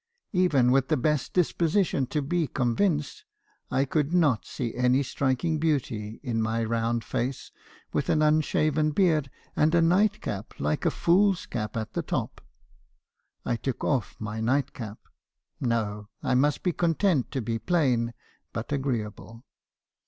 [0.33, 3.23] Even with the best disposition to be convinced,
[3.69, 7.51] I could not see any striking beauty in my round face,
[7.93, 12.41] with an unshaven beard and a nightcap, like a fool's cap at the top.
[13.45, 14.97] I took off my nightcap.
[15.59, 16.09] No!
[16.23, 18.15] I must be content to be plain,
[18.53, 19.43] but agreeable.